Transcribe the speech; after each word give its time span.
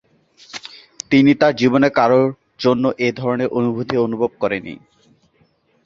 তিনি 1.11 1.31
তার 1.35 1.53
জীবনে 1.55 1.89
কারো 1.89 2.21
জন্য 2.59 2.83
এ 2.99 3.09
ধরনের 3.11 3.49
অনুভূতি 3.49 3.95
অনুভব 3.97 4.31
করেননি। 4.39 4.75